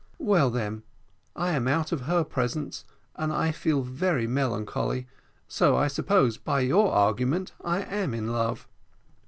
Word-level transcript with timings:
"Well, 0.17 0.49
then, 0.49 0.81
I 1.35 1.51
am 1.51 1.67
out 1.67 1.91
of 1.91 2.01
her 2.05 2.23
presence, 2.23 2.85
and 3.17 3.31
I 3.31 3.51
feel 3.51 3.83
very 3.83 4.25
melancholy, 4.25 5.05
so 5.47 5.75
I 5.75 5.87
suppose, 5.89 6.39
by 6.39 6.61
your 6.61 6.91
argument, 6.91 7.53
I 7.63 7.83
am 7.83 8.15
in 8.15 8.25
love. 8.31 8.67